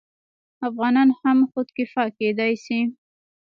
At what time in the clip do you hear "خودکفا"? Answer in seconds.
1.51-2.03